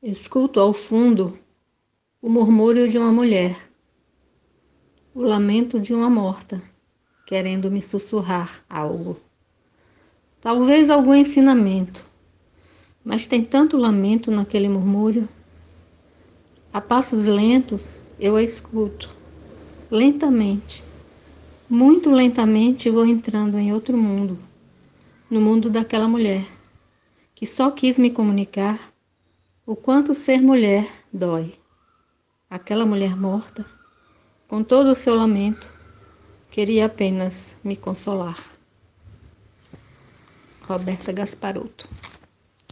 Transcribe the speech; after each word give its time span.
Escuto 0.00 0.60
ao 0.60 0.72
fundo 0.72 1.36
o 2.22 2.30
murmúrio 2.30 2.88
de 2.88 2.96
uma 2.96 3.10
mulher, 3.10 3.58
o 5.12 5.20
lamento 5.24 5.80
de 5.80 5.92
uma 5.92 6.08
morta, 6.08 6.62
querendo 7.26 7.68
me 7.68 7.82
sussurrar 7.82 8.64
algo. 8.70 9.16
Talvez 10.40 10.88
algum 10.88 11.12
ensinamento, 11.12 12.04
mas 13.04 13.26
tem 13.26 13.42
tanto 13.42 13.76
lamento 13.76 14.30
naquele 14.30 14.68
murmúrio. 14.68 15.28
A 16.72 16.80
passos 16.80 17.26
lentos 17.26 18.04
eu 18.20 18.36
a 18.36 18.42
escuto, 18.42 19.18
lentamente, 19.90 20.84
muito 21.68 22.08
lentamente 22.08 22.88
vou 22.88 23.04
entrando 23.04 23.58
em 23.58 23.72
outro 23.72 23.98
mundo, 23.98 24.38
no 25.28 25.40
mundo 25.40 25.68
daquela 25.68 26.06
mulher 26.06 26.46
que 27.34 27.44
só 27.44 27.68
quis 27.72 27.98
me 27.98 28.12
comunicar 28.12 28.92
o 29.68 29.76
quanto 29.76 30.14
ser 30.14 30.40
mulher 30.40 30.90
dói. 31.12 31.52
Aquela 32.48 32.86
mulher 32.86 33.14
morta, 33.14 33.66
com 34.48 34.64
todo 34.64 34.92
o 34.92 34.94
seu 34.94 35.14
lamento, 35.14 35.70
queria 36.48 36.86
apenas 36.86 37.60
me 37.62 37.76
consolar. 37.76 38.42
Roberta 40.62 41.12
Gasparotto 41.12 41.86